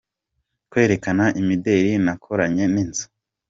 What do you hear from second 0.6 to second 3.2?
Kwerekana imideli nakoranye n’inzu.